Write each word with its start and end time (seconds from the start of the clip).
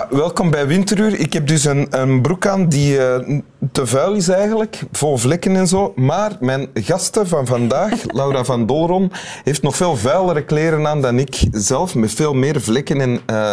Ja, 0.00 0.16
welkom 0.16 0.50
bij 0.50 0.66
Winteruur. 0.66 1.20
Ik 1.20 1.32
heb 1.32 1.46
dus 1.46 1.64
een, 1.64 1.86
een 1.90 2.22
broek 2.22 2.46
aan 2.46 2.68
die 2.68 2.96
uh, 2.96 3.38
te 3.72 3.86
vuil 3.86 4.14
is 4.14 4.28
eigenlijk, 4.28 4.82
vol 4.92 5.16
vlekken 5.16 5.56
en 5.56 5.66
zo. 5.66 5.92
Maar 5.96 6.36
mijn 6.40 6.68
gasten 6.74 7.28
van 7.28 7.46
vandaag, 7.46 8.04
Laura 8.18 8.44
van 8.44 8.66
Dolron, 8.66 9.12
heeft 9.44 9.62
nog 9.62 9.76
veel 9.76 9.96
vuilere 9.96 10.44
kleren 10.44 10.86
aan 10.86 11.00
dan 11.00 11.18
ik 11.18 11.42
zelf, 11.50 11.94
met 11.94 12.12
veel 12.12 12.34
meer 12.34 12.60
vlekken 12.60 13.00
en 13.00 13.20
uh, 13.30 13.52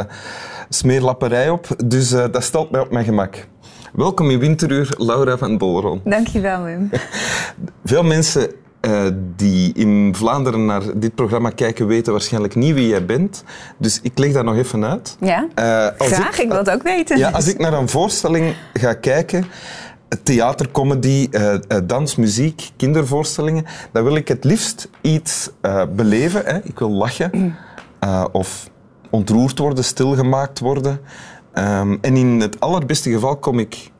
smeerlapperij 0.70 1.50
op. 1.50 1.68
Dus 1.86 2.12
uh, 2.12 2.26
dat 2.32 2.44
stelt 2.44 2.72
mij 2.72 2.82
op 2.82 2.92
mijn 2.92 3.06
gemak. 3.06 3.48
Welkom 3.94 4.30
in 4.30 4.40
Winteruur, 4.40 4.94
Laura 4.98 5.38
van 5.38 5.58
Dolron. 5.58 6.02
Dankjewel, 6.04 6.64
Wim. 6.64 6.90
Veel 7.86 8.04
mensen 8.04 8.52
uh, 8.82 9.08
die 9.36 9.74
in 9.74 10.16
Vlaanderen 10.16 10.66
naar 10.66 10.82
dit 10.96 11.16
programma 11.16 11.50
kijken, 11.50 11.88
weten 11.88 12.12
waarschijnlijk 12.12 12.56
niet 12.56 12.74
wie 12.74 12.88
jij 12.88 13.06
bent. 13.06 13.44
Dus 13.78 14.00
ik 14.02 14.18
leg 14.18 14.34
dat 14.34 14.44
nog 14.44 14.56
even 14.56 14.86
uit. 14.86 15.18
Ja, 15.20 15.42
uh, 15.44 16.08
graag. 16.08 16.38
Ik, 16.38 16.44
ik, 16.44 16.48
wil 16.48 16.58
het 16.58 16.70
ook 16.70 16.84
weten. 16.84 17.18
Ja, 17.18 17.30
als 17.30 17.48
ik 17.48 17.60
naar 17.60 17.74
een 17.74 17.90
voorstelling 17.90 18.56
ga 18.74 18.94
kijken, 18.94 19.46
theater, 20.24 20.72
comedy, 20.72 21.28
uh, 21.32 21.56
dans, 21.84 22.16
muziek, 22.16 22.70
kindervoorstellingen, 22.76 23.66
dan 23.92 24.04
wil 24.04 24.16
ik 24.16 24.28
het 24.28 24.44
liefst 24.44 24.90
iets 25.02 25.50
beleven. 25.96 26.46
Hè. 26.46 26.58
Ik 26.64 26.80
wil 26.80 26.92
lachen 26.92 27.56
of 28.32 28.70
ontroerd 29.10 29.60
worden, 29.60 29.84
stilgemaakt 29.84 30.60
worden. 30.60 31.00
Um, 31.54 31.98
en 32.02 32.18
in 32.18 32.40
het 32.40 32.60
allerbeste 32.60 33.12
geval 33.12 33.38
kom 33.38 33.60
ik 33.60 33.92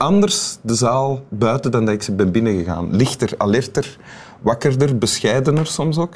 anders 0.00 0.58
de 0.62 0.74
zaal 0.74 1.24
buiten 1.28 1.70
dan 1.70 1.84
dat 1.84 1.94
ik 1.94 2.02
ze 2.02 2.12
ben 2.12 2.32
binnengegaan. 2.32 2.96
Lichter, 2.96 3.34
alerter, 3.36 3.98
wakkerder, 4.40 4.98
bescheidener 4.98 5.66
soms 5.66 5.98
ook. 5.98 6.14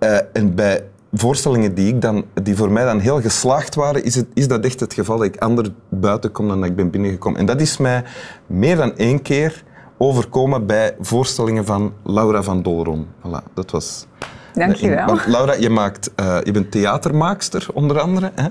Uh, 0.00 0.18
en 0.32 0.54
bij 0.54 0.84
voorstellingen 1.12 1.74
die, 1.74 1.88
ik 1.88 2.00
dan, 2.00 2.24
die 2.42 2.56
voor 2.56 2.70
mij 2.70 2.84
dan 2.84 2.98
heel 2.98 3.20
geslaagd 3.20 3.74
waren, 3.74 4.04
is, 4.04 4.14
het, 4.14 4.26
is 4.34 4.48
dat 4.48 4.64
echt 4.64 4.80
het 4.80 4.94
geval 4.94 5.16
dat 5.16 5.26
ik 5.26 5.36
anders 5.36 5.68
buiten 5.88 6.32
kom 6.32 6.48
dan 6.48 6.60
dat 6.60 6.68
ik 6.68 6.76
ben 6.76 6.90
binnengekomen. 6.90 7.40
En 7.40 7.46
dat 7.46 7.60
is 7.60 7.76
mij 7.76 8.04
meer 8.46 8.76
dan 8.76 8.96
één 8.96 9.22
keer 9.22 9.64
overkomen 9.98 10.66
bij 10.66 10.96
voorstellingen 11.00 11.64
van 11.64 11.92
Laura 12.04 12.42
van 12.42 12.62
Dolron. 12.62 13.06
Voilà, 13.20 13.52
dat 13.54 13.70
was... 13.70 14.06
Dankjewel. 14.54 15.18
Laura, 15.26 15.54
je, 15.54 15.70
maakt, 15.70 16.10
uh, 16.20 16.38
je 16.42 16.52
bent 16.52 16.70
theatermaakster, 16.70 17.66
onder 17.72 18.00
andere. 18.00 18.32
Hè? 18.34 18.48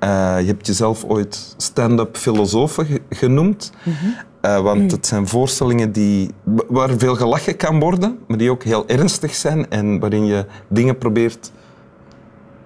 Uh, 0.00 0.40
je 0.40 0.46
hebt 0.46 0.66
jezelf 0.66 1.04
ooit 1.04 1.54
stand-up 1.56 2.16
filosofen 2.16 2.86
genoemd. 3.10 3.72
Mm 3.82 3.92
-hmm. 3.92 4.14
uh, 4.42 4.60
want 4.60 4.80
mm. 4.80 4.88
het 4.88 5.06
zijn 5.06 5.28
voorstellingen 5.28 5.92
die, 5.92 6.30
waar 6.68 6.90
veel 6.96 7.14
gelachen 7.14 7.56
kan 7.56 7.80
worden, 7.80 8.18
maar 8.26 8.38
die 8.38 8.50
ook 8.50 8.62
heel 8.62 8.88
ernstig 8.88 9.34
zijn 9.34 9.70
en 9.70 9.98
waarin 9.98 10.26
je 10.26 10.46
dingen 10.68 10.98
probeert 10.98 11.52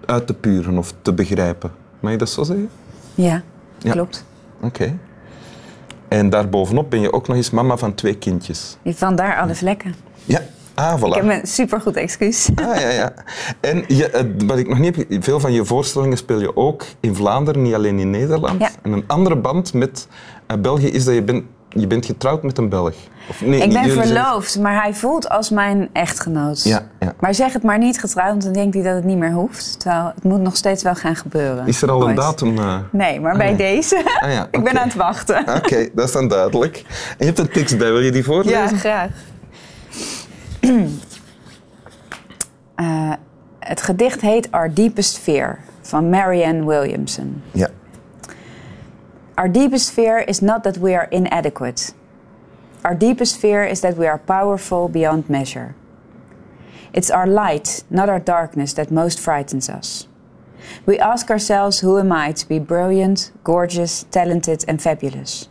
uit 0.07 0.27
te 0.27 0.35
puren 0.35 0.79
of 0.79 0.95
te 1.03 1.13
begrijpen. 1.13 1.71
Mag 2.01 2.13
je 2.13 2.19
dat 2.19 2.31
zo 2.31 2.43
zeggen? 2.43 2.71
Ja, 3.15 3.43
ja. 3.79 3.93
klopt. 3.93 4.25
Oké. 4.57 4.67
Okay. 4.67 4.99
En 6.09 6.31
daarbovenop 6.31 6.91
ben 6.91 7.01
je 7.01 7.13
ook 7.13 7.29
nog 7.29 7.37
eens 7.37 7.51
mama 7.51 7.77
van 7.77 7.95
twee 7.95 8.15
kindjes. 8.15 8.77
Vandaar 8.85 9.41
alle 9.41 9.55
vlekken. 9.55 9.95
Ja, 10.25 10.41
Ah. 10.81 11.07
Ik 11.07 11.15
heb 11.15 11.25
een 11.25 11.47
supergoed 11.47 11.97
excuus. 11.97 12.49
Ah, 12.55 12.81
ja, 12.81 12.89
ja. 12.89 13.13
En 13.61 13.85
je, 13.87 14.35
wat 14.47 14.59
ik 14.59 14.69
nog 14.69 14.79
niet 14.79 14.97
heb, 14.97 15.25
veel 15.25 15.41
van 15.41 15.53
je 15.53 15.65
voorstellingen 15.65 16.17
speel 16.17 16.41
je 16.41 16.57
ook 16.57 16.85
in 17.01 17.15
Vlaanderen, 17.15 17.63
niet 17.63 17.75
alleen 17.75 17.99
in 17.99 18.11
Nederland. 18.11 18.61
Ja. 18.61 18.71
En 18.83 18.93
een 18.93 19.05
andere 19.07 19.37
band 19.37 19.73
met 19.75 20.09
uh, 20.51 20.57
België 20.57 20.87
is 20.87 21.05
dat 21.05 21.15
je 21.15 21.23
bent, 21.23 21.45
je 21.69 21.87
bent 21.87 22.07
getrouwd 22.07 22.43
met 22.43 22.59
een 22.59 22.69
Belg. 22.69 22.95
Of, 23.29 23.41
nee, 23.41 23.63
ik 23.63 23.73
ben 23.73 23.91
verloofd, 23.91 24.51
zijn... 24.51 24.65
maar 24.65 24.83
hij 24.83 24.95
voelt 24.95 25.29
als 25.29 25.51
mijn 25.51 25.89
echtgenoot. 25.93 26.63
Ja, 26.63 26.87
ja. 27.01 27.15
Maar 27.21 27.35
zeg 27.35 27.53
het 27.53 27.63
maar 27.63 27.79
niet 27.79 28.01
getrouwd, 28.01 28.31
want 28.31 28.43
dan 28.43 28.53
denkt 28.53 28.75
hij 28.75 28.83
dat 28.83 28.95
het 28.95 29.05
niet 29.05 29.19
meer 29.19 29.33
hoeft. 29.33 29.81
Terwijl 29.81 30.13
het 30.15 30.25
moet 30.25 30.41
nog 30.41 30.57
steeds 30.57 30.83
wel 30.83 30.95
gaan 30.95 31.17
gebeuren. 31.17 31.67
Is 31.67 31.83
er 31.83 31.91
al 31.91 32.09
een 32.09 32.15
datum? 32.15 32.59
Uh... 32.59 32.77
Nee, 32.93 33.21
maar 33.21 33.33
ah, 33.33 33.39
bij 33.39 33.57
deze. 33.57 34.05
Ah, 34.21 34.33
ja. 34.33 34.49
ik 34.57 34.65
ben 34.65 34.81
aan 34.81 34.89
het 34.89 34.97
wachten. 34.97 35.41
Oké, 35.41 35.57
okay, 35.57 35.91
dat 35.95 36.05
is 36.05 36.13
dan 36.13 36.29
duidelijk. 36.29 36.77
En 36.87 37.17
je 37.19 37.25
hebt 37.25 37.39
een 37.39 37.51
tekst 37.51 37.79
bij, 37.79 37.91
wil 37.93 38.01
je 38.01 38.11
die 38.11 38.25
voorlezen? 38.25 38.61
Ja, 38.61 38.67
graag. 38.67 39.11
Uh, 40.71 40.87
het 43.59 43.83
gedicht 43.83 44.21
heet 44.21 44.53
Our 44.53 44.75
Deepest 44.75 45.19
Fear 45.19 45.59
van 45.81 46.11
Marianne 46.11 46.65
Williamson. 46.65 47.43
Ja. 47.53 47.69
Our 49.35 49.53
deepest 49.53 49.91
fear 49.91 50.29
is 50.29 50.41
not 50.41 50.63
that 50.63 50.77
we 50.77 50.95
are 50.95 51.07
inadequate. 51.11 51.95
Our 52.83 52.99
deepest 52.99 53.37
fear 53.37 53.65
is 53.65 53.81
that 53.81 53.97
we 53.97 54.07
are 54.07 54.19
powerful 54.19 54.89
beyond 54.89 55.29
measure. 55.29 55.75
It's 56.93 57.11
our 57.11 57.27
light, 57.27 57.85
not 57.89 58.09
our 58.09 58.21
darkness, 58.21 58.75
that 58.75 58.91
most 58.91 59.19
frightens 59.19 59.69
us. 59.69 60.09
We 60.85 60.99
ask 60.99 61.31
ourselves, 61.31 61.81
who 61.81 61.99
am 61.99 62.13
I 62.13 62.33
to 62.33 62.49
be 62.49 62.59
brilliant, 62.59 63.33
gorgeous, 63.43 64.05
talented, 64.11 64.65
and 64.69 64.83
fabulous? 64.83 65.49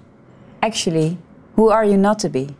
Actually, 0.62 1.18
who 1.56 1.70
are 1.70 1.86
you 1.86 1.98
not 1.98 2.20
to 2.20 2.30
be? 2.30 2.56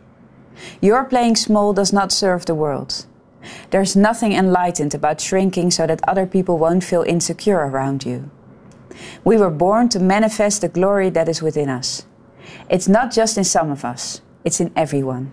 Your 0.80 1.04
playing 1.04 1.36
small 1.36 1.72
does 1.72 1.92
not 1.92 2.12
serve 2.12 2.46
the 2.46 2.54
world. 2.54 3.06
There's 3.70 3.96
nothing 3.96 4.32
enlightened 4.32 4.94
about 4.94 5.20
shrinking 5.20 5.70
so 5.70 5.86
that 5.86 6.06
other 6.08 6.26
people 6.26 6.58
won't 6.58 6.84
feel 6.84 7.02
insecure 7.02 7.58
around 7.58 8.04
you. 8.04 8.30
We 9.24 9.36
were 9.36 9.50
born 9.50 9.88
to 9.90 10.00
manifest 10.00 10.60
the 10.60 10.68
glory 10.68 11.10
that 11.10 11.28
is 11.28 11.42
within 11.42 11.68
us. 11.68 12.06
It's 12.68 12.88
not 12.88 13.12
just 13.12 13.38
in 13.38 13.44
some 13.44 13.70
of 13.70 13.84
us, 13.84 14.20
it's 14.44 14.60
in 14.60 14.72
everyone. 14.76 15.32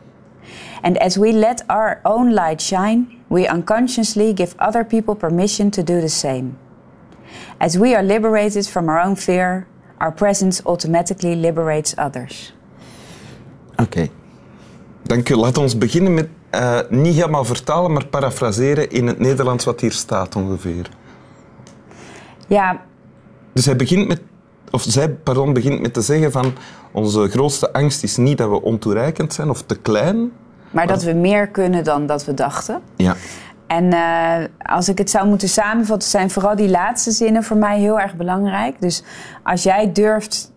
And 0.83 0.97
as 0.97 1.17
we 1.17 1.31
let 1.31 1.61
our 1.69 2.01
own 2.05 2.33
light 2.33 2.61
shine, 2.61 3.23
we 3.29 3.47
unconsciously 3.47 4.31
give 4.33 4.55
other 4.59 4.83
people 4.83 5.15
permission 5.15 5.71
to 5.71 5.83
do 5.83 5.99
the 5.99 6.09
same. 6.09 6.57
As 7.59 7.77
we 7.77 7.93
are 7.95 8.03
liberated 8.03 8.67
from 8.67 8.87
our 8.87 8.99
own 8.99 9.15
fear, 9.15 9.67
our 9.99 10.11
presence 10.11 10.61
automatically 10.65 11.35
liberates 11.35 11.95
others. 11.97 12.53
Okay. 13.79 14.09
Dank 15.07 15.29
u. 15.29 15.35
Laat 15.35 15.57
ons 15.57 15.77
beginnen 15.77 16.13
met 16.13 16.27
uh, 16.55 16.79
niet 16.89 17.15
helemaal 17.15 17.45
vertalen, 17.45 17.93
maar 17.93 18.05
parafraseren 18.05 18.89
in 18.89 19.07
het 19.07 19.19
Nederlands 19.19 19.65
wat 19.65 19.81
hier 19.81 19.91
staat 19.91 20.35
ongeveer. 20.35 20.89
Ja. 22.47 22.81
Dus 23.53 23.65
hij 23.65 23.75
begint 23.75 24.07
met, 24.07 24.21
of 24.71 24.81
zij 24.87 25.09
pardon, 25.09 25.53
begint 25.53 25.81
met 25.81 25.93
te 25.93 26.01
zeggen 26.01 26.31
van 26.31 26.53
onze 26.91 27.29
grootste 27.29 27.73
angst 27.73 28.03
is 28.03 28.17
niet 28.17 28.37
dat 28.37 28.49
we 28.49 28.61
ontoereikend 28.61 29.33
zijn 29.33 29.49
of 29.49 29.61
te 29.61 29.75
klein. 29.75 30.17
Maar, 30.17 30.31
maar 30.71 30.87
dat 30.87 31.03
we 31.03 31.13
meer 31.13 31.47
kunnen 31.47 31.83
dan 31.83 32.05
dat 32.05 32.25
we 32.25 32.33
dachten. 32.33 32.81
Ja. 32.95 33.15
En 33.67 33.83
uh, 33.93 34.47
als 34.57 34.89
ik 34.89 34.97
het 34.97 35.09
zou 35.09 35.27
moeten 35.27 35.49
samenvatten, 35.49 36.09
zijn 36.09 36.29
vooral 36.29 36.55
die 36.55 36.69
laatste 36.69 37.11
zinnen 37.11 37.43
voor 37.43 37.57
mij 37.57 37.79
heel 37.79 37.99
erg 37.99 38.15
belangrijk. 38.15 38.81
Dus 38.81 39.03
als 39.43 39.63
jij 39.63 39.91
durft 39.91 40.51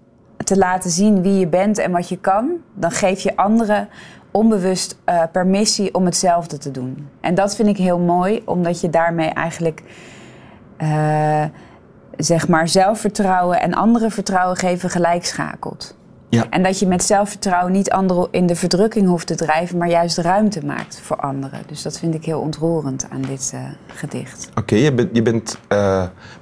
te 0.45 0.57
laten 0.57 0.91
zien 0.91 1.23
wie 1.23 1.39
je 1.39 1.47
bent 1.47 1.79
en 1.79 1.91
wat 1.91 2.09
je 2.09 2.19
kan, 2.19 2.51
dan 2.75 2.91
geef 2.91 3.21
je 3.21 3.37
anderen 3.37 3.89
onbewust 4.31 4.97
uh, 5.09 5.23
permissie 5.33 5.95
om 5.95 6.05
hetzelfde 6.05 6.59
te 6.59 6.71
doen. 6.71 7.09
En 7.21 7.35
dat 7.35 7.57
vind 7.57 7.69
ik 7.69 7.77
heel 7.77 7.99
mooi, 7.99 8.43
omdat 8.45 8.81
je 8.81 8.91
daarmee 8.91 9.29
eigenlijk 9.29 9.83
uh, 10.79 11.45
zeg 12.17 12.49
maar 12.49 12.69
zelfvertrouwen 12.69 13.61
en 13.61 13.75
anderen 13.75 14.11
vertrouwen 14.11 14.57
geven 14.57 14.91
gelijk 14.91 15.25
schakelt. 15.25 15.99
Ja. 16.29 16.47
En 16.51 16.63
dat 16.63 16.79
je 16.79 16.87
met 16.87 17.05
zelfvertrouwen 17.05 17.73
niet 17.73 17.91
anderen 17.91 18.29
in 18.31 18.47
de 18.47 18.57
verdrukking 18.57 19.07
hoeft 19.07 19.27
te 19.27 19.35
drijven, 19.35 19.79
maar 19.79 19.89
juist 19.89 20.19
ruimte 20.19 20.65
maakt 20.65 21.01
voor 21.01 21.17
anderen. 21.17 21.61
Dus 21.67 21.83
dat 21.83 21.99
vind 21.99 22.15
ik 22.15 22.25
heel 22.25 22.41
ontroerend 22.41 23.07
aan 23.11 23.23
dit 23.23 23.53
uh, 23.55 23.61
gedicht. 23.87 24.49
Oké, 24.51 24.61
okay, 24.61 24.79
je, 24.79 24.95
bent, 24.95 25.09
je 25.13 25.23
bent 25.23 25.59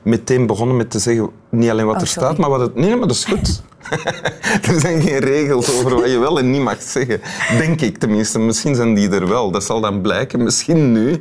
meteen 0.02 0.46
begonnen 0.46 0.76
met 0.76 0.90
te 0.90 0.98
zeggen 0.98 1.30
niet 1.48 1.70
alleen 1.70 1.86
wat 1.86 1.94
oh, 1.94 2.00
er 2.00 2.06
sorry. 2.06 2.28
staat, 2.28 2.38
maar 2.38 2.50
wat 2.50 2.60
het. 2.60 2.74
Nee, 2.74 2.96
maar 2.96 3.08
dat 3.08 3.16
is 3.16 3.24
goed. 3.24 3.62
er 4.72 4.80
zijn 4.80 5.02
geen 5.02 5.18
regels 5.18 5.78
over 5.78 5.94
wat 5.94 6.10
je 6.10 6.18
wel 6.18 6.38
en 6.38 6.50
niet 6.50 6.62
mag 6.62 6.82
zeggen. 6.82 7.20
Denk 7.58 7.80
ik 7.80 7.98
tenminste. 7.98 8.38
Misschien 8.38 8.74
zijn 8.74 8.94
die 8.94 9.10
er 9.10 9.28
wel. 9.28 9.50
Dat 9.50 9.64
zal 9.64 9.80
dan 9.80 10.00
blijken. 10.00 10.42
Misschien 10.42 10.92
nu. 10.92 11.20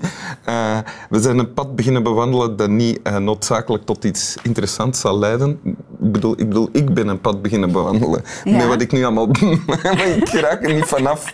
Uh, 0.49 0.77
we 1.09 1.19
zijn 1.21 1.37
een 1.37 1.53
pad 1.53 1.75
beginnen 1.75 2.03
bewandelen 2.03 2.55
dat 2.55 2.69
niet 2.69 2.99
uh, 3.03 3.17
noodzakelijk 3.17 3.85
tot 3.85 4.03
iets 4.03 4.37
interessants 4.43 4.99
zal 4.99 5.19
leiden. 5.19 5.59
Ik 6.01 6.11
bedoel, 6.11 6.31
ik, 6.31 6.47
bedoel, 6.47 6.69
ik 6.71 6.93
ben 6.93 7.07
een 7.07 7.21
pad 7.21 7.41
beginnen 7.41 7.71
bewandelen. 7.71 8.23
Ja. 8.43 8.57
Met 8.57 8.67
wat 8.67 8.81
ik 8.81 8.91
nu 8.91 9.03
allemaal 9.03 9.27
maar 9.67 10.07
ik 10.07 10.29
raak 10.29 10.63
er 10.63 10.73
niet 10.73 10.85
vanaf. 10.85 11.33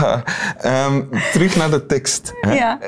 Uh, 0.00 0.86
um, 0.86 1.08
terug 1.32 1.56
naar 1.56 1.70
de 1.70 1.86
tekst. 1.86 2.32
Ja. 2.40 2.78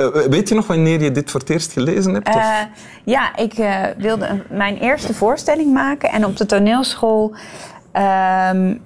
Uh, 0.00 0.08
weet 0.08 0.48
je 0.48 0.54
nog 0.54 0.66
wanneer 0.66 1.02
je 1.02 1.10
dit 1.10 1.30
voor 1.30 1.40
het 1.40 1.50
eerst 1.50 1.72
gelezen 1.72 2.14
hebt? 2.14 2.28
Uh, 2.28 2.58
ja, 3.04 3.36
ik 3.36 3.58
uh, 3.58 3.84
wilde 3.98 4.26
een, 4.26 4.42
mijn 4.50 4.76
eerste 4.76 5.14
voorstelling 5.14 5.72
maken. 5.72 6.10
En 6.10 6.24
op 6.24 6.36
de 6.36 6.46
toneelschool 6.46 7.34
um, 8.52 8.80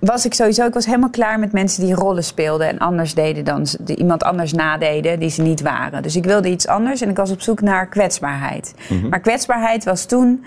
was 0.00 0.24
ik 0.24 0.34
sowieso... 0.34 0.66
Ik 0.66 0.74
was 0.74 0.86
helemaal 0.86 1.10
klaar 1.10 1.38
met 1.38 1.52
mensen 1.52 1.84
die 1.84 1.94
rollen 1.94 2.24
speelden... 2.24 2.68
en 2.68 2.78
anders 2.78 3.14
deden 3.14 3.44
dan 3.44 3.66
die 3.80 3.96
iemand 3.96 4.24
anders 4.24 4.52
nadeden 4.52 5.18
die 5.18 5.30
ze 5.30 5.42
niet 5.42 5.60
waren. 5.60 6.02
Dus 6.02 6.16
ik 6.16 6.24
wilde 6.24 6.48
iets 6.48 6.66
anders 6.66 7.00
en 7.00 7.08
ik 7.08 7.16
was 7.16 7.30
op 7.30 7.40
zoek 7.40 7.60
naar 7.60 7.86
kwetsbaarheid. 7.88 8.74
Mm 8.88 9.00
-hmm. 9.00 9.08
Maar 9.08 9.20
kwetsbaarheid 9.20 9.84
was 9.84 10.04
toen 10.04 10.44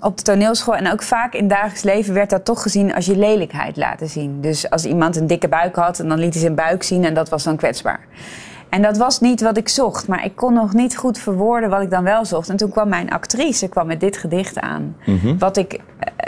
op 0.00 0.16
de 0.16 0.22
toneelschool 0.22 0.76
en 0.76 0.92
ook 0.92 1.02
vaak 1.02 1.34
in 1.34 1.48
dagelijks 1.48 1.82
leven 1.82 2.14
werd 2.14 2.30
dat 2.30 2.44
toch 2.44 2.62
gezien 2.62 2.94
als 2.94 3.06
je 3.06 3.16
lelijkheid 3.16 3.76
laten 3.76 4.08
zien. 4.08 4.40
Dus 4.40 4.70
als 4.70 4.84
iemand 4.84 5.16
een 5.16 5.26
dikke 5.26 5.48
buik 5.48 5.76
had 5.76 5.98
en 5.98 6.08
dan 6.08 6.18
liet 6.18 6.32
hij 6.32 6.42
zijn 6.42 6.54
buik 6.54 6.82
zien 6.82 7.04
en 7.04 7.14
dat 7.14 7.28
was 7.28 7.42
dan 7.42 7.56
kwetsbaar. 7.56 8.00
En 8.74 8.82
dat 8.82 8.96
was 8.96 9.20
niet 9.20 9.40
wat 9.40 9.56
ik 9.56 9.68
zocht, 9.68 10.08
maar 10.08 10.24
ik 10.24 10.36
kon 10.36 10.52
nog 10.54 10.72
niet 10.72 10.96
goed 10.96 11.18
verwoorden 11.18 11.70
wat 11.70 11.82
ik 11.82 11.90
dan 11.90 12.04
wel 12.04 12.24
zocht. 12.24 12.48
En 12.48 12.56
toen 12.56 12.70
kwam 12.70 12.88
mijn 12.88 13.10
actrice 13.10 13.68
kwam 13.68 13.86
met 13.86 14.00
dit 14.00 14.16
gedicht 14.16 14.60
aan, 14.60 14.96
wat 15.38 15.56
ik 15.56 15.72
eh, 15.72 15.80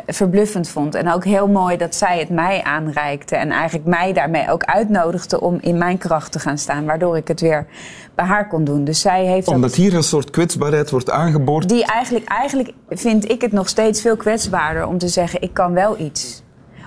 verbluffend 0.07 0.69
vond. 0.69 0.95
En 0.95 1.13
ook 1.13 1.25
heel 1.25 1.49
mooi 1.49 1.77
dat 1.77 1.95
zij 1.95 2.19
het 2.19 2.29
mij 2.31 2.63
aanreikte 2.63 3.37
en 3.37 3.51
eigenlijk 3.51 3.87
mij 3.89 4.13
daarmee 4.13 4.51
ook 4.51 4.65
uitnodigde 4.65 5.41
om 5.41 5.59
in 5.61 5.79
mijn 5.79 5.99
kracht 5.99 6.33
te 6.33 6.39
gaan 6.39 6.59
staan, 6.59 6.85
waardoor 6.85 7.17
ik 7.17 7.29
het 7.29 7.41
weer 7.41 7.67
bij 8.15 8.25
haar 8.27 8.49
kon 8.49 8.65
doen. 8.65 8.85
Dus 8.85 9.01
zij 9.01 9.25
heeft 9.25 9.47
dat- 9.47 9.55
Omdat 9.55 9.75
hier 9.75 9.95
een 9.95 10.03
soort 10.03 10.31
kwetsbaarheid 10.31 10.91
wordt 10.91 11.11
aangeboord. 11.11 11.69
die 11.69 11.85
eigenlijk, 11.85 12.29
eigenlijk 12.29 12.73
vind 12.89 13.31
ik 13.31 13.41
het 13.41 13.53
nog 13.53 13.69
steeds 13.69 14.01
veel 14.01 14.17
kwetsbaarder 14.17 14.87
om 14.87 14.99
te 14.99 15.09
zeggen: 15.09 15.43
ik 15.43 15.55
kan 15.55 15.73
wel 15.73 15.99
iets. 15.99 16.43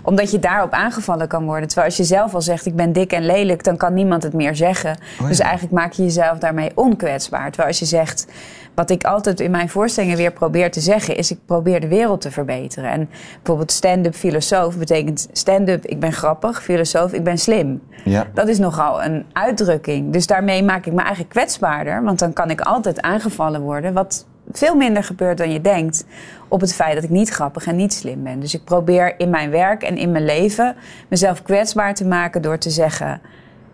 Omdat 0.10 0.32
je 0.32 0.40
daarop 0.40 0.72
aangevallen 0.72 1.28
kan 1.28 1.46
worden. 1.46 1.68
Terwijl 1.68 1.88
als 1.88 1.98
je 1.98 2.04
zelf 2.04 2.34
al 2.34 2.42
zegt: 2.42 2.66
ik 2.66 2.76
ben 2.76 2.94
dik 2.94 3.12
en 3.12 3.26
lelijk, 3.26 3.64
dan 3.64 3.78
kan 3.78 3.94
niemand 3.94 4.24
het 4.24 4.34
meer 4.34 4.56
zeggen. 4.56 4.98
ja. 5.20 5.28
Dus 5.28 5.40
eigenlijk 5.40 5.74
maak 5.74 5.94
je 5.94 6.04
jezelf 6.04 6.38
daarmee 6.38 6.72
onkwetsbaar. 6.76 7.48
Terwijl 7.48 7.68
als 7.68 7.80
je 7.80 7.86
zegt. 7.86 8.28
Wat 8.76 8.90
ik 8.90 9.04
altijd 9.04 9.40
in 9.40 9.52
mijn 9.52 9.70
voorstellingen 9.70 10.18
weer 10.18 10.32
probeer 10.32 10.72
te 10.72 10.80
zeggen, 10.80 11.16
is 11.16 11.32
ik 11.32 11.40
probeer 11.46 11.80
de 11.82 11.88
wereld 11.88 12.22
te 12.22 12.32
verbeteren. 12.32 12.90
En 12.90 13.10
bijvoorbeeld 13.36 13.72
stand-up 13.72 14.16
filosoof 14.16 14.78
betekent 14.78 15.28
stand-up, 15.32 15.86
ik 15.86 16.00
ben 16.00 16.14
grappig, 16.14 16.64
filosoof, 16.64 17.14
ik 17.14 17.24
ben 17.24 17.38
slim. 17.38 17.82
Ja. 18.06 18.28
Dat 18.34 18.48
is 18.48 18.60
nogal 18.60 19.04
een 19.04 19.26
uitdrukking. 19.34 20.14
Dus 20.14 20.28
daarmee 20.28 20.64
maak 20.64 20.86
ik 20.86 20.94
me 20.94 21.00
eigenlijk 21.00 21.30
kwetsbaarder. 21.30 22.04
Want 22.04 22.20
dan 22.20 22.34
kan 22.34 22.50
ik 22.50 22.62
altijd 22.62 23.02
aangevallen 23.02 23.62
worden. 23.62 23.94
Wat 23.94 24.26
veel 24.51 24.75
minder 24.75 25.04
gebeurt 25.04 25.38
dan 25.38 25.51
je 25.51 25.62
denkt. 25.62 26.06
Op 26.48 26.62
het 26.62 26.74
feit 26.74 26.96
dat 26.96 27.04
ik 27.04 27.10
niet 27.10 27.30
grappig 27.30 27.68
en 27.68 27.75
niet 27.75 27.94
slim 27.94 28.24
ben. 28.24 28.40
Dus 28.40 28.54
ik 28.54 28.63
probeer 28.63 29.19
in 29.19 29.30
mijn 29.30 29.50
werk 29.50 29.84
en 29.84 29.98
in 29.98 30.12
mijn 30.12 30.25
leven 30.25 30.75
mezelf 31.07 31.42
kwetsbaar 31.42 31.94
te 31.96 32.06
maken 32.06 32.42
door 32.42 32.57
te 32.57 32.69
zeggen: 32.69 33.22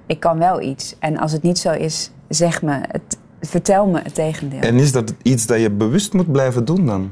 ik 0.05 0.19
kan 0.19 0.37
wel 0.37 0.61
iets. 0.61 0.95
En 0.99 1.17
als 1.17 1.31
het 1.31 1.41
niet 1.41 1.57
zo 1.57 1.71
is, 1.71 2.11
zeg 2.27 2.61
me, 2.61 2.79
het, 2.91 3.17
vertel 3.41 3.87
me 3.87 3.99
het 4.03 4.15
tegendeel. 4.15 4.59
En 4.61 4.75
is 4.75 4.91
dat 4.91 5.13
iets 5.21 5.45
dat 5.45 5.59
je 5.59 5.71
bewust 5.71 6.13
moet 6.13 6.31
blijven 6.31 6.65
doen 6.65 6.85
dan? 6.85 7.11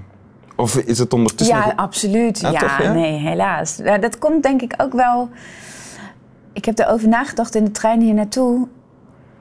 Of 0.55 0.77
is 0.77 0.99
het 0.99 1.13
ondertussen... 1.13 1.55
Ja, 1.57 1.65
nog- 1.65 1.75
absoluut. 1.75 2.39
Ja, 2.39 2.51
Ja, 2.51 2.59
toch, 2.59 2.77
ja? 2.81 2.93
nee, 2.93 3.19
helaas. 3.19 3.77
Dat 3.99 4.17
komt 4.17 4.43
denk 4.43 4.61
ik 4.61 4.73
ook 4.77 4.93
wel. 4.93 5.29
Ik 6.53 6.65
heb 6.65 6.79
erover 6.79 7.07
nagedacht 7.07 7.55
in 7.55 7.63
de 7.65 7.71
trein 7.71 8.01
hier 8.01 8.13
naartoe. 8.13 8.67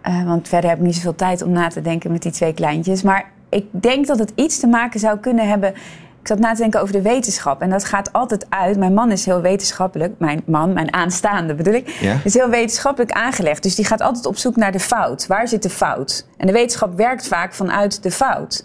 Eh, 0.00 0.24
want 0.24 0.48
verder 0.48 0.70
heb 0.70 0.78
ik 0.78 0.84
niet 0.84 0.94
zoveel 0.94 1.14
tijd 1.14 1.42
om 1.42 1.50
na 1.50 1.68
te 1.68 1.80
denken 1.80 2.12
met 2.12 2.22
die 2.22 2.32
twee 2.32 2.54
kleintjes. 2.54 3.02
Maar 3.02 3.30
ik 3.52 3.66
denk 3.70 4.06
dat 4.06 4.18
het 4.18 4.32
iets 4.34 4.58
te 4.58 4.66
maken 4.66 5.00
zou 5.00 5.18
kunnen 5.18 5.48
hebben. 5.48 5.74
Ik 6.20 6.28
zat 6.28 6.38
na 6.38 6.52
te 6.52 6.60
denken 6.60 6.80
over 6.80 6.92
de 6.92 7.02
wetenschap. 7.02 7.62
En 7.62 7.70
dat 7.70 7.84
gaat 7.84 8.12
altijd 8.12 8.46
uit. 8.48 8.78
Mijn 8.78 8.94
man 8.94 9.10
is 9.10 9.24
heel 9.24 9.40
wetenschappelijk. 9.40 10.14
Mijn 10.18 10.42
man, 10.44 10.72
mijn 10.72 10.94
aanstaande 10.94 11.54
bedoel 11.54 11.74
ik. 11.74 11.88
Ja. 11.88 12.16
Is 12.24 12.34
heel 12.34 12.48
wetenschappelijk 12.48 13.12
aangelegd. 13.12 13.62
Dus 13.62 13.74
die 13.74 13.84
gaat 13.84 14.00
altijd 14.00 14.26
op 14.26 14.36
zoek 14.36 14.56
naar 14.56 14.72
de 14.72 14.80
fout. 14.80 15.26
Waar 15.26 15.48
zit 15.48 15.62
de 15.62 15.70
fout? 15.70 16.26
En 16.36 16.46
de 16.46 16.52
wetenschap 16.52 16.96
werkt 16.96 17.28
vaak 17.28 17.54
vanuit 17.54 18.02
de 18.02 18.10
fout. 18.10 18.64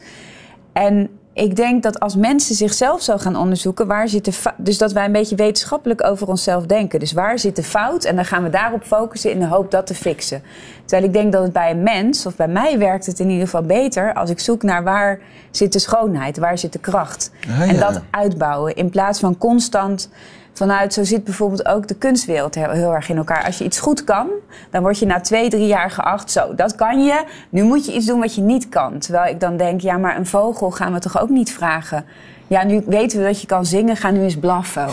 En 0.74 1.17
ik 1.38 1.56
denk 1.56 1.84
dat 1.84 2.00
als 2.00 2.16
mensen 2.16 2.56
zichzelf 2.56 3.02
zo 3.02 3.18
gaan 3.18 3.36
onderzoeken, 3.36 3.88
waar 3.88 4.08
zit 4.08 4.26
de 4.26 4.54
dus 4.58 4.78
dat 4.78 4.92
wij 4.92 5.06
een 5.06 5.12
beetje 5.12 5.36
wetenschappelijk 5.36 6.04
over 6.04 6.28
onszelf 6.28 6.66
denken. 6.66 7.00
Dus 7.00 7.12
waar 7.12 7.40
zit 7.40 7.56
de 7.56 7.64
fout? 7.64 8.04
En 8.04 8.16
dan 8.16 8.26
gaan 8.26 8.44
we 8.44 8.50
daarop 8.50 8.84
focussen 8.84 9.32
in 9.32 9.40
de 9.40 9.46
hoop 9.46 9.72
dat 9.72 9.88
te 9.88 9.94
fixen. 9.94 10.42
Terwijl 10.86 11.08
ik 11.08 11.14
denk 11.14 11.32
dat 11.32 11.44
het 11.44 11.54
bij 11.54 11.72
een 11.72 11.84
mens, 11.84 12.26
of 12.26 12.36
bij 12.36 12.48
mij 12.48 12.78
werkt 12.78 13.06
het 13.06 13.20
in 13.20 13.30
ieder 13.30 13.46
geval 13.46 13.62
beter 13.64 14.14
als 14.14 14.30
ik 14.30 14.40
zoek 14.40 14.64
naar 14.64 14.84
waar 14.84 15.20
zit 15.52 15.74
de 15.74 15.80
schoonheid, 15.80 16.38
waar 16.38 16.58
zit 16.58 16.74
de 16.74 16.80
kracht. 16.80 17.32
Ah, 17.50 17.70
En 17.70 17.80
dat 17.80 18.02
uitbouwen 18.10 18.76
in 18.76 18.90
plaats 18.90 19.20
van 19.20 19.38
constant 19.38 20.10
vanuit, 20.58 20.94
zo 20.94 21.04
zit 21.04 21.24
bijvoorbeeld 21.24 21.66
ook 21.66 21.88
de 21.88 21.96
kunstwereld 21.96 22.56
heel, 22.56 22.70
heel 22.70 22.94
erg 22.94 23.10
in 23.10 23.18
elkaar. 23.18 23.46
Als 23.46 23.58
je 23.58 23.64
iets 23.64 23.80
goed 23.80 24.04
kan, 24.04 24.28
dan 24.70 24.82
word 24.82 25.00
je 25.00 25.06
na 25.06 25.22
twee, 25.22 25.50
drie 25.50 25.68
jaar 25.68 25.92
geacht, 25.92 26.32
zo, 26.32 26.56
dat 26.56 26.76
kan 26.76 27.04
je. 27.04 27.24
Nu 27.50 27.64
moet 27.64 27.86
je 27.86 27.94
iets 27.94 28.06
doen 28.06 28.20
wat 28.20 28.36
je 28.36 28.42
niet 28.42 28.70
kan. 28.70 29.00
Terwijl 29.00 29.34
ik 29.34 29.40
dan 29.40 29.58
denk, 29.58 29.82
ja, 29.82 29.98
maar 29.98 30.18
een 30.18 30.26
vogel 30.26 30.72
gaan 30.72 30.94
we 30.94 31.00
toch 31.00 31.22
ook 31.22 31.30
niet 31.30 31.52
vragen. 31.52 32.06
Ja, 32.48 32.64
nu 32.64 32.84
weten 32.86 33.20
we 33.20 33.26
dat 33.26 33.42
je 33.42 33.48
kan 33.48 33.66
zingen, 33.66 33.96
ga 33.96 34.12
nu 34.12 34.22
eens 34.22 34.40
blaffen. 34.40 34.88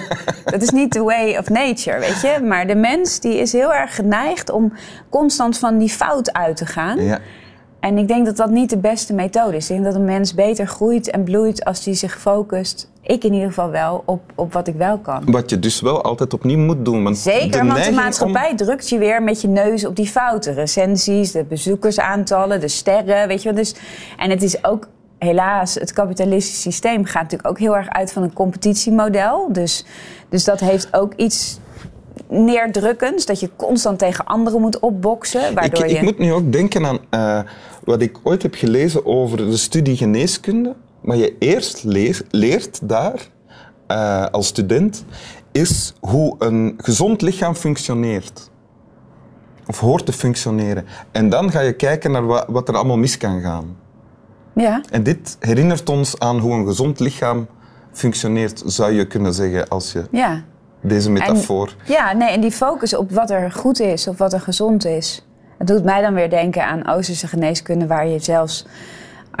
dat 0.44 0.62
is 0.62 0.70
niet 0.70 0.90
the 0.90 1.02
way 1.02 1.36
of 1.36 1.48
nature, 1.48 1.98
weet 1.98 2.20
je. 2.20 2.40
Maar 2.44 2.66
de 2.66 2.74
mens 2.74 3.20
die 3.20 3.38
is 3.38 3.52
heel 3.52 3.74
erg 3.74 3.94
geneigd 3.94 4.50
om 4.50 4.72
constant 5.08 5.58
van 5.58 5.78
die 5.78 5.88
fout 5.88 6.32
uit 6.32 6.56
te 6.56 6.66
gaan. 6.66 7.04
Ja. 7.04 7.18
En 7.80 7.98
ik 7.98 8.08
denk 8.08 8.26
dat 8.26 8.36
dat 8.36 8.50
niet 8.50 8.70
de 8.70 8.78
beste 8.78 9.14
methode 9.14 9.56
is. 9.56 9.70
Ik 9.70 9.76
denk 9.76 9.84
dat 9.84 9.94
een 9.94 10.04
mens 10.04 10.34
beter 10.34 10.66
groeit 10.66 11.10
en 11.10 11.24
bloeit 11.24 11.64
als 11.64 11.84
hij 11.84 11.94
zich 11.94 12.20
focust, 12.20 12.90
ik 13.02 13.24
in 13.24 13.32
ieder 13.32 13.48
geval 13.48 13.70
wel, 13.70 14.02
op, 14.06 14.20
op 14.34 14.52
wat 14.52 14.68
ik 14.68 14.74
wel 14.74 14.98
kan. 14.98 15.30
Wat 15.30 15.50
je 15.50 15.58
dus 15.58 15.80
wel 15.80 16.02
altijd 16.02 16.34
opnieuw 16.34 16.58
moet 16.58 16.84
doen. 16.84 17.02
Want 17.02 17.18
Zeker, 17.18 17.66
want 17.66 17.84
de 17.84 17.92
maatschappij 17.92 18.56
drukt 18.56 18.88
je 18.88 18.98
weer 18.98 19.22
met 19.22 19.40
je 19.40 19.48
neus 19.48 19.86
op 19.86 19.96
die 19.96 20.06
fouten. 20.06 20.54
Recensies, 20.54 21.32
de 21.32 21.44
bezoekersaantallen, 21.44 22.60
de 22.60 22.68
sterren, 22.68 23.28
weet 23.28 23.42
je 23.42 23.48
wel. 23.48 23.58
Dus, 23.58 23.74
en 24.16 24.30
het 24.30 24.42
is 24.42 24.64
ook, 24.64 24.88
helaas, 25.18 25.74
het 25.74 25.92
kapitalistische 25.92 26.60
systeem 26.60 27.04
gaat 27.04 27.22
natuurlijk 27.22 27.48
ook 27.48 27.58
heel 27.58 27.76
erg 27.76 27.88
uit 27.88 28.12
van 28.12 28.22
een 28.22 28.32
competitiemodel. 28.32 29.52
Dus, 29.52 29.84
dus 30.28 30.44
dat 30.44 30.60
heeft 30.60 30.96
ook 30.96 31.12
iets 31.16 31.58
neerdrukkends, 32.30 33.26
dat 33.26 33.40
je 33.40 33.50
constant 33.56 33.98
tegen 33.98 34.24
anderen 34.24 34.60
moet 34.60 34.78
opboksen. 34.78 35.48
Ik, 35.50 35.54
Waardoor 35.54 35.84
ik 35.84 35.96
je... 35.96 36.02
moet 36.02 36.18
nu 36.18 36.32
ook 36.32 36.52
denken 36.52 36.86
aan 36.86 36.98
eh, 37.10 37.40
wat 37.84 38.02
ik 38.02 38.18
ooit 38.22 38.42
heb 38.42 38.54
gelezen 38.54 39.06
over 39.06 39.36
de 39.36 39.56
studie 39.56 39.96
geneeskunde. 39.96 40.74
Wat 41.00 41.18
je 41.18 41.36
eerst 41.38 41.84
leer- 41.84 42.22
leert 42.30 42.88
daar, 42.88 43.28
eh, 43.86 44.24
als 44.26 44.46
student, 44.46 45.04
is 45.52 45.94
hoe 46.00 46.34
een 46.38 46.74
gezond 46.76 47.22
lichaam 47.22 47.54
functioneert. 47.54 48.50
Of 49.66 49.80
hoort 49.80 50.06
te 50.06 50.12
functioneren. 50.12 50.84
En 51.12 51.28
dan 51.28 51.50
ga 51.50 51.60
je 51.60 51.72
kijken 51.72 52.10
naar 52.10 52.26
wa- 52.26 52.44
wat 52.48 52.68
er 52.68 52.74
allemaal 52.76 52.96
mis 52.96 53.16
kan 53.16 53.40
gaan. 53.40 53.76
Ja. 54.54 54.82
En 54.90 55.02
dit 55.02 55.36
herinnert 55.40 55.88
ons 55.88 56.18
aan 56.18 56.38
hoe 56.38 56.52
een 56.52 56.66
gezond 56.66 57.00
lichaam 57.00 57.46
functioneert, 57.92 58.62
zou 58.66 58.92
je 58.92 59.06
kunnen 59.06 59.34
zeggen, 59.34 59.68
als 59.68 59.92
je 59.92 60.04
Ja. 60.10 60.44
Deze 60.80 61.10
metafoor... 61.10 61.74
Ja, 61.84 62.12
nee, 62.12 62.28
en 62.28 62.40
die 62.40 62.50
focus 62.50 62.96
op 62.96 63.10
wat 63.10 63.30
er 63.30 63.52
goed 63.52 63.80
is 63.80 64.08
of 64.08 64.18
wat 64.18 64.32
er 64.32 64.40
gezond 64.40 64.84
is. 64.84 65.24
Het 65.58 65.66
doet 65.66 65.84
mij 65.84 66.02
dan 66.02 66.14
weer 66.14 66.30
denken 66.30 66.64
aan 66.64 66.88
Oosterse 66.88 67.26
geneeskunde, 67.26 67.86
waar 67.86 68.06
je 68.06 68.18
zelfs 68.18 68.66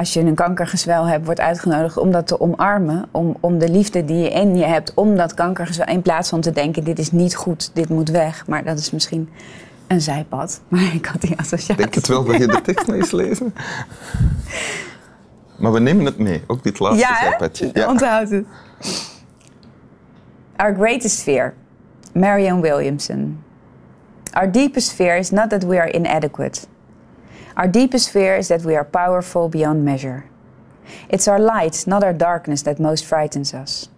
als 0.00 0.12
je 0.12 0.20
een 0.20 0.34
kankergezwel 0.34 1.04
hebt, 1.04 1.24
wordt 1.24 1.40
uitgenodigd 1.40 1.96
om 1.96 2.10
dat 2.10 2.26
te 2.26 2.40
omarmen. 2.40 3.08
Om, 3.10 3.36
om 3.40 3.58
de 3.58 3.68
liefde 3.68 4.04
die 4.04 4.16
je 4.16 4.30
in 4.30 4.56
je 4.56 4.64
hebt 4.64 4.94
om 4.94 5.16
dat 5.16 5.34
kankergezwel. 5.34 5.86
In 5.86 6.02
plaats 6.02 6.28
van 6.28 6.40
te 6.40 6.50
denken: 6.50 6.84
dit 6.84 6.98
is 6.98 7.12
niet 7.12 7.34
goed, 7.36 7.70
dit 7.74 7.88
moet 7.88 8.08
weg. 8.08 8.46
Maar 8.46 8.64
dat 8.64 8.78
is 8.78 8.90
misschien 8.90 9.28
een 9.86 10.00
zijpad. 10.00 10.60
Maar 10.68 10.94
ik 10.94 11.06
had 11.06 11.20
die 11.20 11.38
associatie. 11.38 11.72
Ik 11.72 11.78
denk 11.78 11.94
het 11.94 12.06
wel 12.06 12.24
dat 12.24 12.36
je 12.36 12.46
de 12.46 12.60
tekst 12.60 12.88
eens 12.88 13.10
lezen. 13.10 13.54
Maar 15.56 15.72
we 15.72 15.80
nemen 15.80 16.04
het 16.04 16.18
mee, 16.18 16.42
ook 16.46 16.62
dit 16.62 16.78
laatste 16.78 17.06
Ja, 17.06 17.18
zijpadje. 17.20 17.70
Ja. 17.72 17.88
Onthoud 17.88 18.30
het. 18.30 18.44
Our 20.60 20.72
greatest 20.72 21.24
fear, 21.24 21.54
Marianne 22.14 22.60
Williamson. 22.60 23.42
Our 24.34 24.46
deepest 24.46 24.92
fear 24.92 25.16
is 25.16 25.32
not 25.32 25.48
that 25.48 25.64
we 25.64 25.78
are 25.78 25.86
inadequate. 25.86 26.66
Our 27.56 27.66
deepest 27.66 28.10
fear 28.10 28.36
is 28.36 28.48
that 28.48 28.60
we 28.60 28.76
are 28.76 28.84
powerful 28.84 29.48
beyond 29.48 29.86
measure. 29.86 30.28
It's 31.08 31.26
our 31.26 31.38
light, 31.38 31.86
not 31.86 32.04
our 32.04 32.12
darkness, 32.12 32.60
that 32.64 32.78
most 32.78 33.06
frightens 33.06 33.54
us. 33.54 33.88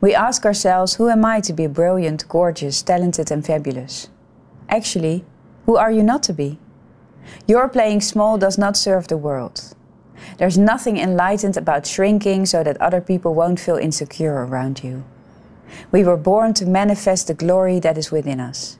We 0.00 0.16
ask 0.16 0.44
ourselves, 0.44 0.94
who 0.94 1.08
am 1.08 1.24
I 1.24 1.38
to 1.42 1.52
be 1.52 1.68
brilliant, 1.68 2.28
gorgeous, 2.28 2.82
talented, 2.82 3.30
and 3.30 3.46
fabulous? 3.46 4.08
Actually, 4.68 5.24
who 5.66 5.76
are 5.76 5.92
you 5.92 6.02
not 6.02 6.24
to 6.24 6.32
be? 6.32 6.58
Your 7.46 7.68
playing 7.68 8.00
small 8.00 8.36
does 8.36 8.58
not 8.58 8.76
serve 8.76 9.06
the 9.06 9.16
world. 9.16 9.76
There's 10.38 10.58
nothing 10.58 10.96
enlightened 10.96 11.56
about 11.56 11.86
shrinking 11.86 12.46
so 12.46 12.64
that 12.64 12.80
other 12.80 13.00
people 13.00 13.32
won't 13.32 13.60
feel 13.60 13.76
insecure 13.76 14.44
around 14.44 14.82
you. 14.82 15.04
We 15.92 16.04
were 16.04 16.16
born 16.16 16.54
to 16.54 16.66
manifest 16.66 17.26
the 17.26 17.34
glory 17.34 17.80
that 17.80 17.98
is 17.98 18.10
within 18.10 18.40
us. 18.40 18.78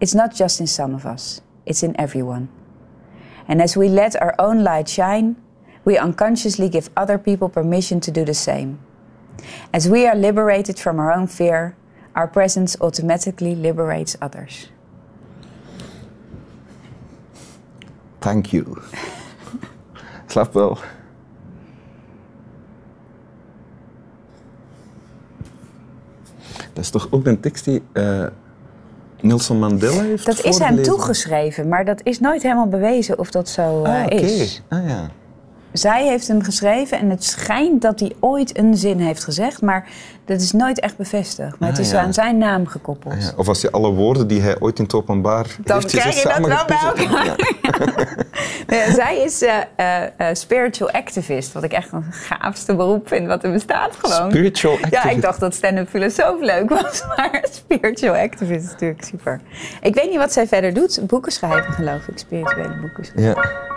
It's 0.00 0.14
not 0.14 0.34
just 0.34 0.60
in 0.60 0.66
some 0.66 0.94
of 0.94 1.04
us, 1.06 1.40
it's 1.66 1.82
in 1.82 1.98
everyone. 1.98 2.48
And 3.48 3.62
as 3.62 3.76
we 3.76 3.88
let 3.88 4.20
our 4.20 4.34
own 4.38 4.62
light 4.62 4.88
shine, 4.88 5.36
we 5.84 5.96
unconsciously 5.96 6.68
give 6.68 6.90
other 6.96 7.18
people 7.18 7.48
permission 7.48 8.00
to 8.00 8.10
do 8.10 8.24
the 8.24 8.34
same. 8.34 8.78
As 9.72 9.88
we 9.88 10.06
are 10.06 10.14
liberated 10.14 10.78
from 10.78 10.98
our 10.98 11.12
own 11.12 11.26
fear, 11.26 11.76
our 12.14 12.28
presence 12.28 12.76
automatically 12.80 13.54
liberates 13.54 14.16
others. 14.20 14.68
Thank 18.20 18.52
you. 18.52 18.82
Slaap. 20.28 20.82
Dat 26.78 26.86
is 26.86 26.92
toch 26.92 27.08
ook 27.10 27.26
een 27.26 27.40
tekst 27.40 27.64
die 27.64 27.82
eh, 27.92 28.24
Nelson 29.20 29.58
Mandela 29.58 30.02
heeft 30.02 30.26
Dat 30.26 30.44
is 30.44 30.58
hem 30.58 30.82
toegeschreven, 30.82 31.68
maar 31.68 31.84
dat 31.84 32.00
is 32.02 32.20
nooit 32.20 32.42
helemaal 32.42 32.66
bewezen 32.68 33.18
of 33.18 33.30
dat 33.30 33.48
zo 33.48 33.82
eh, 33.84 33.94
Ah, 33.94 34.04
oké. 34.04 34.14
is. 34.14 34.62
Ah, 34.68 34.88
ja. 34.88 35.10
Zij 35.72 36.06
heeft 36.06 36.28
hem 36.28 36.42
geschreven 36.42 36.98
en 36.98 37.10
het 37.10 37.24
schijnt 37.24 37.82
dat 37.82 38.00
hij 38.00 38.12
ooit 38.20 38.58
een 38.58 38.76
zin 38.76 38.98
heeft 38.98 39.24
gezegd, 39.24 39.62
maar 39.62 39.88
dat 40.24 40.40
is 40.40 40.52
nooit 40.52 40.80
echt 40.80 40.96
bevestigd. 40.96 41.58
Maar 41.58 41.68
het 41.68 41.78
Ah, 41.78 41.84
is 41.84 41.90
ja. 41.90 42.00
aan 42.02 42.12
zijn 42.14 42.38
naam 42.38 42.66
gekoppeld. 42.66 43.14
Ja, 43.22 43.32
Of 43.36 43.48
als 43.48 43.60
je 43.60 43.70
alle 43.70 43.90
woorden 43.92 44.26
die 44.26 44.40
hij 44.40 44.56
ooit 44.60 44.78
in 44.78 44.84
het 44.84 44.94
openbaar 44.94 45.46
Dan 45.64 45.76
heeft 45.80 45.90
gezegd 45.94 46.20
krijg 46.20 46.36
je 46.36 46.42
dat 46.42 46.66
wel 46.66 46.94
bij. 46.94 47.06
Ja. 47.22 47.34
Nee, 48.66 48.92
zij 48.92 49.18
is 49.18 49.42
eh, 49.42 49.54
eh, 49.76 50.02
eh, 50.16 50.34
spiritual 50.34 50.90
activist, 50.90 51.52
wat 51.52 51.62
ik 51.62 51.72
echt 51.72 51.92
een 51.92 52.04
gaafste 52.10 52.74
beroep 52.76 53.08
vind 53.08 53.26
wat 53.26 53.44
er 53.44 53.52
bestaat 53.52 53.96
gewoon. 53.98 54.30
Spiritual 54.30 54.72
Ja, 54.76 54.80
activist. 54.82 55.16
ik 55.16 55.22
dacht 55.22 55.40
dat 55.40 55.54
stand-up 55.54 55.88
filosoof 55.88 56.40
leuk 56.40 56.68
was, 56.68 57.02
maar 57.16 57.44
spiritual 57.50 58.14
activist 58.14 58.64
is 58.64 58.70
natuurlijk 58.70 59.04
super. 59.04 59.40
Ik 59.80 59.94
weet 59.94 60.08
niet 60.10 60.18
wat 60.18 60.32
zij 60.32 60.46
verder 60.46 60.74
doet. 60.74 61.00
Boeken 61.06 61.32
schrijven, 61.32 61.72
geloof 61.72 62.08
ik. 62.08 62.18
Spirituele 62.18 62.76
boeken 62.80 63.04
schrijven. 63.04 63.42
Ja. 63.42 63.76